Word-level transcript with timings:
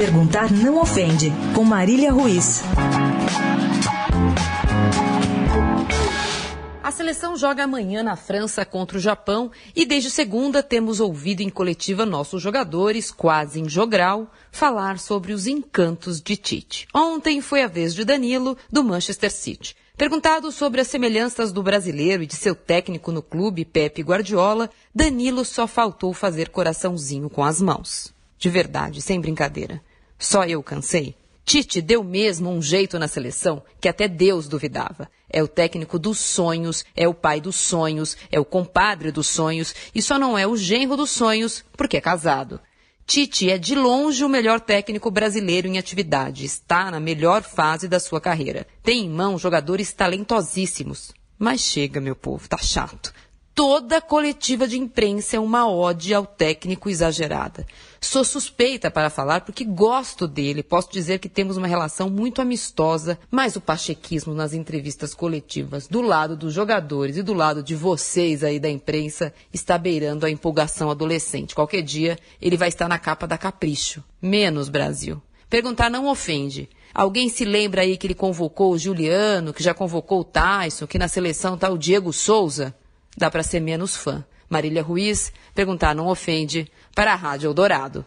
Perguntar 0.00 0.50
não 0.50 0.80
ofende, 0.80 1.30
com 1.54 1.62
Marília 1.62 2.10
Ruiz. 2.10 2.62
A 6.82 6.90
seleção 6.90 7.36
joga 7.36 7.64
amanhã 7.64 8.02
na 8.02 8.16
França 8.16 8.64
contra 8.64 8.96
o 8.96 9.00
Japão 9.00 9.50
e 9.76 9.84
desde 9.84 10.10
segunda 10.10 10.62
temos 10.62 11.00
ouvido 11.00 11.42
em 11.42 11.50
coletiva 11.50 12.06
nossos 12.06 12.40
jogadores, 12.40 13.10
quase 13.10 13.60
em 13.60 13.68
jogral, 13.68 14.32
falar 14.50 14.98
sobre 14.98 15.34
os 15.34 15.46
encantos 15.46 16.18
de 16.22 16.34
Tite. 16.34 16.88
Ontem 16.94 17.42
foi 17.42 17.62
a 17.62 17.68
vez 17.68 17.94
de 17.94 18.02
Danilo, 18.02 18.56
do 18.72 18.82
Manchester 18.82 19.30
City. 19.30 19.76
Perguntado 19.98 20.50
sobre 20.50 20.80
as 20.80 20.88
semelhanças 20.88 21.52
do 21.52 21.62
brasileiro 21.62 22.22
e 22.22 22.26
de 22.26 22.36
seu 22.36 22.54
técnico 22.54 23.12
no 23.12 23.20
clube, 23.20 23.66
Pepe 23.66 24.00
Guardiola, 24.00 24.70
Danilo 24.94 25.44
só 25.44 25.66
faltou 25.66 26.14
fazer 26.14 26.48
coraçãozinho 26.48 27.28
com 27.28 27.44
as 27.44 27.60
mãos. 27.60 28.14
De 28.38 28.48
verdade, 28.48 29.02
sem 29.02 29.20
brincadeira. 29.20 29.82
Só 30.20 30.44
eu 30.44 30.62
cansei? 30.62 31.16
Tite 31.46 31.80
deu 31.80 32.04
mesmo 32.04 32.50
um 32.50 32.60
jeito 32.60 32.98
na 32.98 33.08
seleção 33.08 33.62
que 33.80 33.88
até 33.88 34.06
Deus 34.06 34.46
duvidava. 34.46 35.10
É 35.28 35.42
o 35.42 35.48
técnico 35.48 35.98
dos 35.98 36.18
sonhos, 36.18 36.84
é 36.94 37.08
o 37.08 37.14
pai 37.14 37.40
dos 37.40 37.56
sonhos, 37.56 38.16
é 38.30 38.38
o 38.38 38.44
compadre 38.44 39.10
dos 39.10 39.26
sonhos 39.26 39.74
e 39.94 40.02
só 40.02 40.18
não 40.18 40.36
é 40.36 40.46
o 40.46 40.56
genro 40.56 40.94
dos 40.94 41.10
sonhos 41.10 41.64
porque 41.72 41.96
é 41.96 42.00
casado. 42.00 42.60
Tite 43.06 43.50
é 43.50 43.56
de 43.56 43.74
longe 43.74 44.22
o 44.22 44.28
melhor 44.28 44.60
técnico 44.60 45.10
brasileiro 45.10 45.66
em 45.66 45.78
atividade, 45.78 46.44
está 46.44 46.90
na 46.90 47.00
melhor 47.00 47.42
fase 47.42 47.88
da 47.88 47.98
sua 47.98 48.20
carreira. 48.20 48.66
Tem 48.82 49.06
em 49.06 49.08
mão 49.08 49.38
jogadores 49.38 49.92
talentosíssimos. 49.92 51.12
Mas 51.38 51.62
chega, 51.62 52.00
meu 52.00 52.14
povo, 52.14 52.46
tá 52.46 52.58
chato 52.58 53.12
toda 53.60 54.00
coletiva 54.00 54.66
de 54.66 54.78
imprensa 54.78 55.36
é 55.36 55.38
uma 55.38 55.70
ode 55.70 56.14
ao 56.14 56.24
técnico 56.24 56.88
exagerada. 56.88 57.66
Sou 58.00 58.24
suspeita 58.24 58.90
para 58.90 59.10
falar 59.10 59.42
porque 59.42 59.66
gosto 59.66 60.26
dele, 60.26 60.62
posso 60.62 60.90
dizer 60.90 61.18
que 61.18 61.28
temos 61.28 61.58
uma 61.58 61.66
relação 61.66 62.08
muito 62.08 62.40
amistosa, 62.40 63.18
mas 63.30 63.56
o 63.56 63.60
pachequismo 63.60 64.32
nas 64.32 64.54
entrevistas 64.54 65.12
coletivas, 65.12 65.86
do 65.86 66.00
lado 66.00 66.38
dos 66.38 66.54
jogadores 66.54 67.18
e 67.18 67.22
do 67.22 67.34
lado 67.34 67.62
de 67.62 67.74
vocês 67.74 68.42
aí 68.42 68.58
da 68.58 68.70
imprensa, 68.70 69.30
está 69.52 69.76
beirando 69.76 70.24
a 70.24 70.30
empolgação 70.30 70.90
adolescente. 70.90 71.54
Qualquer 71.54 71.82
dia 71.82 72.18
ele 72.40 72.56
vai 72.56 72.68
estar 72.68 72.88
na 72.88 72.98
capa 72.98 73.26
da 73.26 73.36
Capricho. 73.36 74.02
Menos 74.22 74.70
Brasil. 74.70 75.20
Perguntar 75.50 75.90
não 75.90 76.06
ofende. 76.06 76.66
Alguém 76.94 77.28
se 77.28 77.44
lembra 77.44 77.82
aí 77.82 77.98
que 77.98 78.06
ele 78.06 78.14
convocou 78.14 78.72
o 78.72 78.78
Juliano, 78.78 79.52
que 79.52 79.62
já 79.62 79.74
convocou 79.74 80.20
o 80.20 80.24
Tyson, 80.24 80.86
que 80.86 80.98
na 80.98 81.08
seleção 81.08 81.56
está 81.56 81.68
o 81.68 81.76
Diego 81.76 82.10
Souza? 82.10 82.74
Dá 83.16 83.30
para 83.30 83.42
ser 83.42 83.60
menos 83.60 83.96
fã. 83.96 84.24
Marília 84.48 84.82
Ruiz, 84.82 85.32
perguntar 85.54 85.94
não 85.94 86.08
ofende, 86.08 86.70
para 86.94 87.12
a 87.12 87.16
Rádio 87.16 87.48
Eldorado. 87.48 88.04